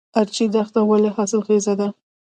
ارچي 0.19 0.45
دښته 0.53 0.79
ولې 0.89 1.09
حاصلخیزه 1.15 1.73
ده؟ 1.79 1.87